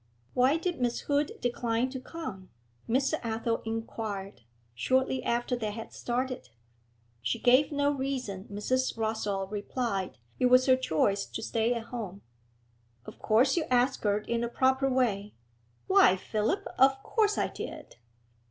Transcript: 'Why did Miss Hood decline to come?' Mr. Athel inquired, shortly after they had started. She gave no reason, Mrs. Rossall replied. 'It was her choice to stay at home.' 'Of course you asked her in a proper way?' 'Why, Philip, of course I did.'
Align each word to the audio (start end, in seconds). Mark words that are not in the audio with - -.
'Why 0.33 0.57
did 0.57 0.81
Miss 0.81 1.01
Hood 1.01 1.33
decline 1.41 1.91
to 1.91 1.99
come?' 1.99 2.49
Mr. 2.89 3.19
Athel 3.23 3.61
inquired, 3.67 4.41
shortly 4.73 5.21
after 5.23 5.55
they 5.55 5.69
had 5.69 5.93
started. 5.93 6.49
She 7.21 7.37
gave 7.37 7.71
no 7.71 7.91
reason, 7.91 8.45
Mrs. 8.51 8.97
Rossall 8.97 9.45
replied. 9.51 10.17
'It 10.39 10.47
was 10.47 10.65
her 10.65 10.75
choice 10.75 11.27
to 11.27 11.43
stay 11.43 11.75
at 11.75 11.89
home.' 11.93 12.23
'Of 13.05 13.19
course 13.19 13.55
you 13.55 13.65
asked 13.69 14.03
her 14.03 14.17
in 14.21 14.43
a 14.43 14.49
proper 14.49 14.89
way?' 14.89 15.35
'Why, 15.85 16.15
Philip, 16.15 16.65
of 16.79 17.03
course 17.03 17.37
I 17.37 17.47
did.' 17.49 17.97